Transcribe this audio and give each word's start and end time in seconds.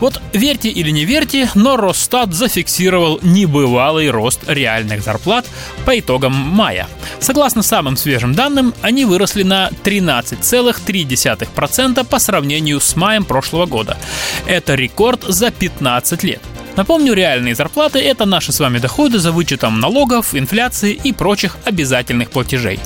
Вот 0.00 0.20
верьте 0.32 0.70
или 0.70 0.90
не 0.90 1.04
верьте, 1.04 1.48
но 1.54 1.76
Росстат 1.76 2.34
зафиксировал 2.34 3.20
небывалый 3.22 4.10
рост 4.10 4.40
реальных 4.48 5.02
зарплат 5.02 5.46
по 5.84 5.96
итогам 5.98 6.32
мая. 6.32 6.88
Согласно 7.20 7.62
самым 7.62 7.96
свежим 7.96 8.34
данным, 8.34 8.74
они 8.80 9.04
выросли 9.04 9.42
на 9.42 9.68
13,3% 9.84 12.04
по 12.04 12.18
сравнению 12.18 12.80
с 12.80 12.96
маем 12.96 13.24
прошлого 13.24 13.66
года. 13.66 13.98
Это 14.46 14.74
рекорд 14.74 15.24
за 15.24 15.50
15 15.50 16.22
лет. 16.24 16.40
Напомню, 16.76 17.12
реальные 17.12 17.54
зарплаты– 17.54 17.98
это 17.98 18.24
наши 18.24 18.52
с 18.52 18.60
вами 18.60 18.78
доходы 18.78 19.18
за 19.18 19.32
вычетом 19.32 19.80
налогов, 19.80 20.34
инфляции 20.34 20.92
и 20.92 21.12
прочих 21.12 21.58
обязательных 21.64 22.30
платежей. 22.30 22.78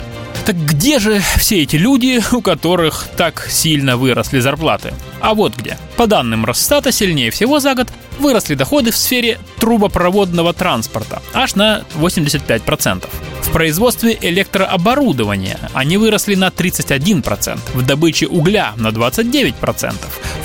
Так 0.44 0.56
где 0.56 0.98
же 0.98 1.22
все 1.38 1.62
эти 1.62 1.76
люди, 1.76 2.22
у 2.32 2.42
которых 2.42 3.06
так 3.16 3.46
сильно 3.48 3.96
выросли 3.96 4.40
зарплаты? 4.40 4.92
А 5.20 5.32
вот 5.34 5.56
где. 5.56 5.78
По 5.96 6.06
данным 6.06 6.44
Росстата, 6.44 6.92
сильнее 6.92 7.30
всего 7.30 7.60
за 7.60 7.74
год 7.74 7.88
выросли 8.18 8.54
доходы 8.54 8.90
в 8.90 8.96
сфере 8.96 9.38
трубопроводного 9.58 10.52
транспорта, 10.52 11.22
аж 11.32 11.54
на 11.54 11.84
85%. 11.94 13.08
В 13.40 13.52
производстве 13.52 14.18
электрооборудования 14.20 15.58
они 15.72 15.96
выросли 15.96 16.34
на 16.34 16.48
31%, 16.48 17.58
в 17.72 17.86
добыче 17.86 18.26
угля 18.26 18.74
на 18.76 18.88
29%, 18.88 19.94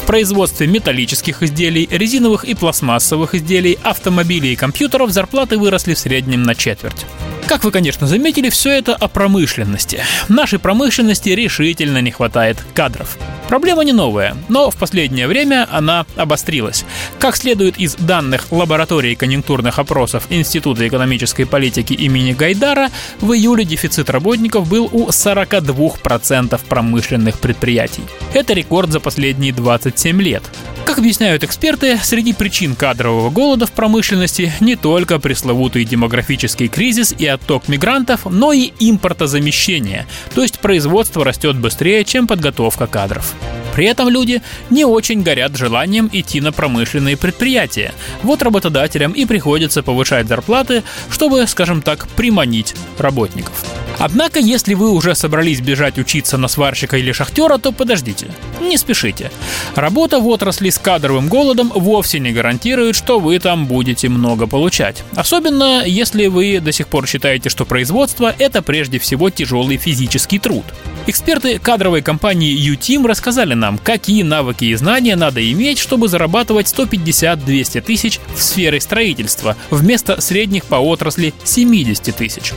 в 0.02 0.06
производстве 0.06 0.68
металлических 0.68 1.44
изделий, 1.44 1.88
резиновых 1.92 2.46
и 2.46 2.56
пластмассовых 2.56 3.36
изделий, 3.36 3.78
автомобилей 3.84 4.54
и 4.54 4.56
компьютеров 4.56 5.12
зарплаты 5.12 5.58
выросли 5.58 5.94
в 5.94 6.00
среднем 6.00 6.44
на 6.44 6.56
четверть. 6.56 7.06
Как 7.50 7.64
вы, 7.64 7.72
конечно, 7.72 8.06
заметили, 8.06 8.50
все 8.52 8.70
это 8.70 8.94
о 8.94 9.08
промышленности. 9.08 10.04
Нашей 10.28 10.60
промышленности 10.60 11.30
решительно 11.30 12.00
не 12.00 12.12
хватает 12.12 12.64
кадров. 12.76 13.18
Проблема 13.48 13.84
не 13.84 13.92
новая, 13.92 14.38
но 14.50 14.70
в 14.70 14.76
последнее 14.76 15.28
время 15.28 15.68
она 15.72 16.06
обострилась. 16.16 16.86
Как 17.18 17.36
следует 17.36 17.80
из 17.80 17.96
данных 17.96 18.52
лаборатории 18.52 19.16
конъюнктурных 19.16 19.80
опросов 19.80 20.28
Института 20.30 20.88
экономической 20.88 21.46
политики 21.46 21.94
имени 21.94 22.34
Гайдара, 22.34 22.92
в 23.20 23.34
июле 23.34 23.66
дефицит 23.66 24.12
работников 24.12 24.70
был 24.70 24.88
у 24.92 25.08
42% 25.08 26.62
промышленных 26.70 27.40
предприятий. 27.40 28.04
Это 28.36 28.54
рекорд 28.54 28.92
за 28.92 29.00
последние 29.00 29.54
27 29.54 30.22
лет. 30.22 30.44
Как 30.90 30.98
объясняют 30.98 31.44
эксперты, 31.44 32.00
среди 32.02 32.34
причин 32.34 32.74
кадрового 32.74 33.30
голода 33.30 33.68
в 33.68 33.72
промышленности 33.74 34.52
не 34.60 34.76
только 34.76 35.20
пресловутый 35.20 35.86
демографический 35.86 36.68
кризис 36.68 37.14
и 37.16 37.28
отток 37.28 37.68
мигрантов, 37.68 38.26
но 38.26 38.54
и 38.54 38.72
импортозамещение, 38.80 40.08
то 40.34 40.42
есть 40.42 40.58
производство 40.58 41.24
растет 41.24 41.58
быстрее, 41.58 42.04
чем 42.06 42.26
подготовка 42.26 42.88
кадров. 42.88 43.36
При 43.76 43.86
этом 43.86 44.10
люди 44.10 44.42
не 44.72 44.84
очень 44.84 45.22
горят 45.22 45.56
желанием 45.56 46.10
идти 46.12 46.42
на 46.42 46.52
промышленные 46.52 47.18
предприятия. 47.18 47.94
Вот 48.24 48.42
работодателям 48.42 49.12
и 49.12 49.26
приходится 49.26 49.84
повышать 49.84 50.28
зарплаты, 50.28 50.82
чтобы, 51.12 51.46
скажем 51.46 51.84
так, 51.84 52.08
приманить 52.08 52.74
работников. 52.98 53.79
Однако, 54.00 54.40
если 54.40 54.74
вы 54.74 54.92
уже 54.92 55.14
собрались 55.14 55.60
бежать 55.62 55.98
учиться 55.98 56.38
на 56.38 56.48
сварщика 56.48 56.98
или 56.98 57.12
шахтера, 57.12 57.58
то 57.58 57.72
подождите, 57.72 58.28
не 58.62 58.78
спешите. 58.78 59.32
Работа 59.76 60.20
в 60.20 60.28
отрасли 60.28 60.70
с 60.70 60.78
кадровым 60.78 61.28
голодом 61.28 61.72
вовсе 61.76 62.20
не 62.20 62.32
гарантирует, 62.32 62.96
что 62.96 63.20
вы 63.20 63.38
там 63.40 63.68
будете 63.68 64.10
много 64.10 64.48
получать. 64.48 65.04
Особенно, 65.16 65.84
если 65.86 66.28
вы 66.28 66.60
до 66.60 66.72
сих 66.72 66.88
пор 66.88 67.08
считаете, 67.08 67.50
что 67.50 67.66
производство– 67.66 68.34
это 68.40 68.62
прежде 68.62 69.00
всего 69.00 69.30
тяжелый 69.30 69.78
физический 69.78 70.40
труд. 70.40 70.66
Эксперты 71.08 71.60
кадровой 71.60 72.02
компании 72.02 72.52
U-Team 72.52 73.06
рассказали 73.08 73.54
нам, 73.54 73.78
какие 73.78 74.24
навыки 74.24 74.66
и 74.66 74.76
знания 74.76 75.16
надо 75.16 75.52
иметь, 75.52 75.80
чтобы 75.80 76.08
зарабатывать 76.08 76.68
150-200 76.68 77.82
тысяч 77.82 78.20
в 78.36 78.42
сфере 78.42 78.80
строительства, 78.80 79.58
вместо 79.72 80.22
средних 80.22 80.66
по 80.66 80.76
отрасли 80.76 81.34
70 81.44 82.16
тысяч. 82.16 82.54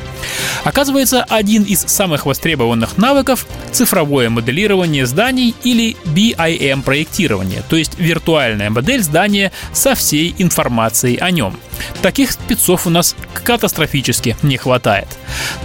Оказывается, 0.64 1.26
один 1.32 1.62
из 1.62 1.80
самых 1.80 2.26
востребованных 2.26 2.98
навыков— 2.98 3.46
цифровое 3.72 4.28
моделирование 4.28 5.06
зданий 5.06 5.54
или 5.64 5.96
BIM-проектирование, 6.04 7.62
то 7.68 7.76
есть 7.76 7.98
виртуальная 7.98 8.68
модель 8.68 9.02
здания 9.02 9.50
со 9.72 9.94
всей 9.94 10.34
информацией 10.36 11.16
о 11.16 11.30
нем. 11.30 11.58
Таких 12.02 12.32
спецов 12.32 12.86
у 12.86 12.90
нас 12.90 13.16
катастрофически 13.44 14.36
не 14.42 14.58
хватает. 14.58 15.08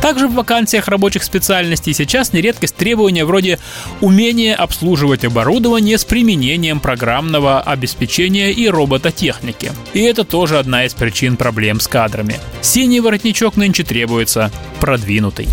Также 0.01 0.27
в 0.27 0.33
вакансиях 0.33 0.87
рабочих 0.87 1.23
специальностей 1.23 1.93
сейчас 1.93 2.33
не 2.33 2.41
редкость 2.41 2.75
требования 2.75 3.25
вроде 3.25 3.59
умения 4.01 4.55
обслуживать 4.55 5.25
оборудование 5.25 5.97
с 5.97 6.05
применением 6.05 6.79
программного 6.79 7.61
обеспечения 7.61 8.51
и 8.51 8.67
робототехники. 8.67 9.71
И 9.93 10.01
это 10.01 10.23
тоже 10.23 10.59
одна 10.59 10.85
из 10.85 10.93
причин 10.93 11.37
проблем 11.37 11.79
с 11.79 11.87
кадрами. 11.87 12.35
Синий 12.61 12.99
воротничок 12.99 13.55
нынче 13.55 13.83
требуется 13.83 14.51
продвинутый. 14.79 15.47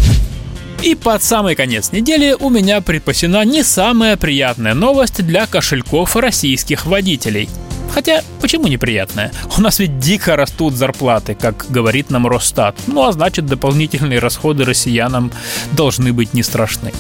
И 0.83 0.95
под 0.95 1.23
самый 1.23 1.55
конец 1.55 1.93
недели 1.93 2.37
у 2.39 2.51
меня 2.51 2.83
припасена 2.83 3.43
не 3.47 3.63
самая 3.63 4.19
приятная 4.19 4.75
новость 4.75 5.25
для 5.25 5.47
кошельков 5.47 6.15
российских 6.15 6.85
водителей. 6.85 7.49
Хотя, 7.95 8.23
почему 8.41 8.67
неприятная? 8.67 9.31
У 9.57 9.61
нас 9.61 9.79
ведь 9.79 10.01
дико 10.01 10.35
растут 10.35 10.75
зарплаты, 10.75 11.37
как 11.37 11.67
говорит 11.69 12.11
нам 12.11 12.27
Росстат. 12.27 12.77
Ну 12.89 13.07
а 13.07 13.13
значит, 13.13 13.47
дополнительные 13.47 14.19
расходы 14.19 14.65
россиянам 14.65 15.31
должны 15.73 16.13
быть 16.13 16.35
не 16.35 16.43
страшны. 16.43 16.93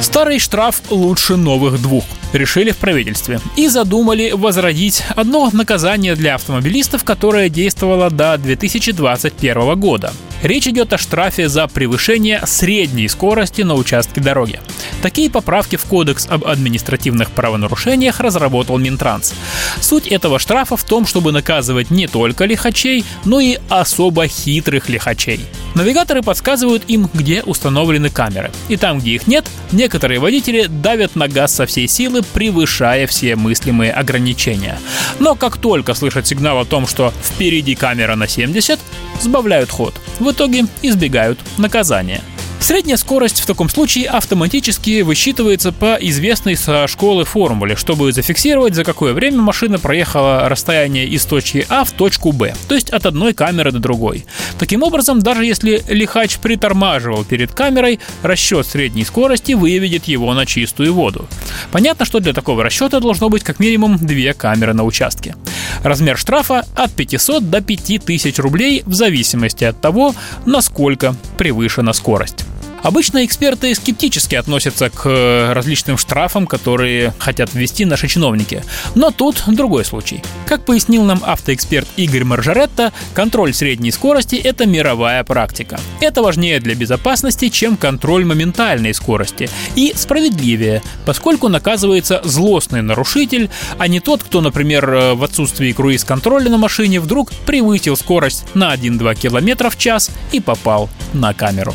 Старый 0.00 0.38
штраф 0.38 0.82
лучше 0.90 1.36
новых 1.36 1.82
двух, 1.82 2.04
решили 2.32 2.70
в 2.70 2.76
правительстве. 2.76 3.40
И 3.56 3.66
задумали 3.66 4.30
возродить 4.32 5.02
одно 5.16 5.50
наказание 5.52 6.14
для 6.14 6.34
автомобилистов, 6.36 7.02
которое 7.02 7.48
действовало 7.48 8.10
до 8.10 8.36
2021 8.38 9.80
года. 9.80 10.12
Речь 10.46 10.68
идет 10.68 10.92
о 10.92 10.98
штрафе 10.98 11.48
за 11.48 11.66
превышение 11.66 12.40
средней 12.46 13.08
скорости 13.08 13.62
на 13.62 13.74
участке 13.74 14.20
дороги. 14.20 14.60
Такие 15.02 15.28
поправки 15.28 15.74
в 15.74 15.84
Кодекс 15.86 16.28
об 16.30 16.44
административных 16.44 17.32
правонарушениях 17.32 18.20
разработал 18.20 18.78
Минтранс. 18.78 19.34
Суть 19.80 20.06
этого 20.06 20.38
штрафа 20.38 20.76
в 20.76 20.84
том, 20.84 21.04
чтобы 21.04 21.32
наказывать 21.32 21.90
не 21.90 22.06
только 22.06 22.44
лихачей, 22.44 23.04
но 23.24 23.40
и 23.40 23.58
особо 23.68 24.28
хитрых 24.28 24.88
лихачей. 24.88 25.40
Навигаторы 25.74 26.22
подсказывают 26.22 26.84
им, 26.86 27.10
где 27.12 27.42
установлены 27.42 28.08
камеры. 28.08 28.52
И 28.68 28.76
там, 28.76 29.00
где 29.00 29.16
их 29.16 29.26
нет, 29.26 29.44
некоторые 29.72 30.20
водители 30.20 30.66
давят 30.68 31.16
на 31.16 31.26
газ 31.26 31.56
со 31.56 31.66
всей 31.66 31.88
силы, 31.88 32.22
превышая 32.22 33.08
все 33.08 33.34
мыслимые 33.34 33.92
ограничения. 33.92 34.78
Но 35.18 35.34
как 35.34 35.56
только 35.56 35.94
слышат 35.94 36.28
сигнал 36.28 36.60
о 36.60 36.64
том, 36.64 36.86
что 36.86 37.12
впереди 37.22 37.74
камера 37.74 38.14
на 38.14 38.28
70, 38.28 38.78
сбавляют 39.22 39.70
ход. 39.70 39.94
В 40.18 40.30
итоге 40.30 40.66
избегают 40.82 41.38
наказания. 41.58 42.22
Средняя 42.66 42.96
скорость 42.96 43.38
в 43.38 43.46
таком 43.46 43.68
случае 43.68 44.08
автоматически 44.08 45.02
высчитывается 45.02 45.70
по 45.70 45.96
известной 46.00 46.56
со 46.56 46.88
школы 46.88 47.24
формуле, 47.24 47.76
чтобы 47.76 48.12
зафиксировать, 48.12 48.74
за 48.74 48.82
какое 48.82 49.12
время 49.12 49.40
машина 49.40 49.78
проехала 49.78 50.48
расстояние 50.48 51.06
из 51.06 51.24
точки 51.26 51.64
А 51.68 51.84
в 51.84 51.92
точку 51.92 52.32
Б, 52.32 52.56
то 52.66 52.74
есть 52.74 52.90
от 52.90 53.06
одной 53.06 53.34
камеры 53.34 53.70
до 53.70 53.78
другой. 53.78 54.26
Таким 54.58 54.82
образом, 54.82 55.20
даже 55.20 55.44
если 55.44 55.84
лихач 55.86 56.38
притормаживал 56.38 57.24
перед 57.24 57.52
камерой, 57.52 58.00
расчет 58.22 58.66
средней 58.66 59.04
скорости 59.04 59.52
выведет 59.52 60.06
его 60.06 60.34
на 60.34 60.44
чистую 60.44 60.92
воду. 60.92 61.28
Понятно, 61.70 62.04
что 62.04 62.18
для 62.18 62.32
такого 62.32 62.64
расчета 62.64 62.98
должно 62.98 63.28
быть 63.28 63.44
как 63.44 63.60
минимум 63.60 63.96
две 63.96 64.34
камеры 64.34 64.74
на 64.74 64.82
участке. 64.82 65.36
Размер 65.84 66.18
штрафа 66.18 66.66
от 66.74 66.90
500 66.90 67.48
до 67.48 67.60
5000 67.60 68.36
рублей 68.40 68.82
в 68.86 68.94
зависимости 68.94 69.62
от 69.62 69.80
того, 69.80 70.16
насколько 70.44 71.14
превышена 71.38 71.92
скорость. 71.92 72.44
Обычно 72.86 73.24
эксперты 73.24 73.74
скептически 73.74 74.36
относятся 74.36 74.90
к 74.90 75.06
э, 75.06 75.52
различным 75.52 75.98
штрафам, 75.98 76.46
которые 76.46 77.12
хотят 77.18 77.52
ввести 77.52 77.84
наши 77.84 78.06
чиновники. 78.06 78.62
Но 78.94 79.10
тут 79.10 79.42
другой 79.48 79.84
случай. 79.84 80.22
Как 80.46 80.64
пояснил 80.64 81.02
нам 81.02 81.20
автоэксперт 81.26 81.88
Игорь 81.96 82.22
Маржаретто, 82.22 82.92
контроль 83.12 83.54
средней 83.54 83.90
скорости– 83.90 84.36
это 84.44 84.66
мировая 84.66 85.24
практика. 85.24 85.80
Это 86.00 86.22
важнее 86.22 86.60
для 86.60 86.76
безопасности, 86.76 87.48
чем 87.48 87.76
контроль 87.76 88.24
моментальной 88.24 88.94
скорости. 88.94 89.50
И 89.74 89.92
справедливее, 89.96 90.80
поскольку 91.04 91.48
наказывается 91.48 92.20
злостный 92.22 92.82
нарушитель, 92.82 93.50
а 93.78 93.88
не 93.88 93.98
тот, 93.98 94.22
кто, 94.22 94.40
например, 94.40 94.88
э, 94.88 95.14
в 95.14 95.24
отсутствии 95.24 95.72
круиз-контроля 95.72 96.48
на 96.50 96.58
машине 96.58 97.00
вдруг 97.00 97.32
превысил 97.46 97.96
скорость 97.96 98.44
на 98.54 98.72
1-2 98.72 99.16
км 99.16 99.70
в 99.70 99.76
час 99.76 100.08
и 100.30 100.38
попал 100.38 100.88
на 101.12 101.34
камеру. 101.34 101.74